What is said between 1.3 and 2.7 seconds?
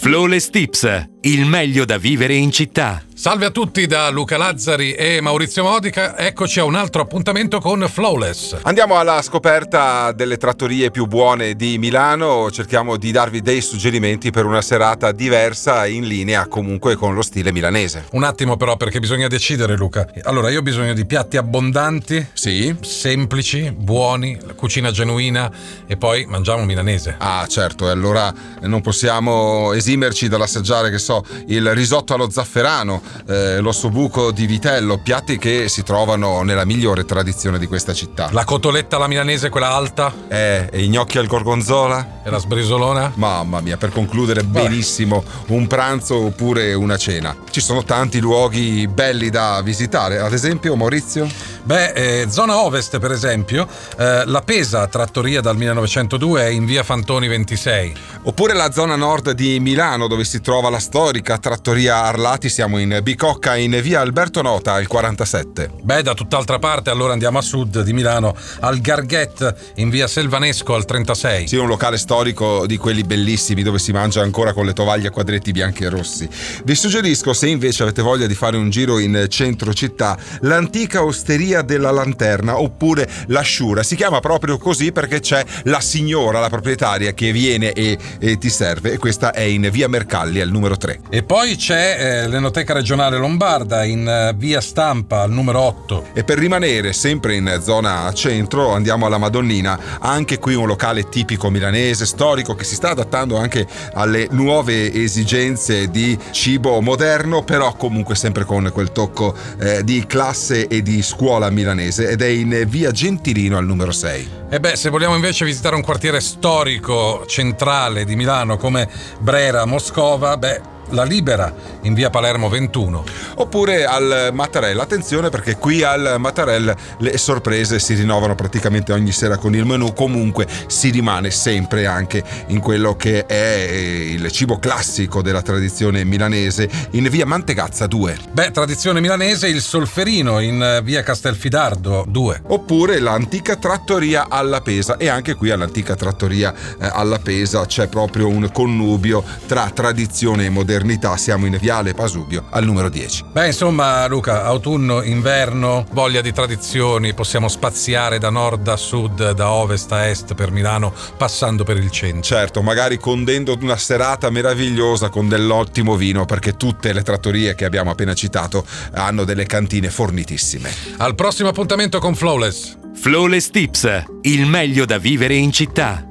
il meglio da vivere in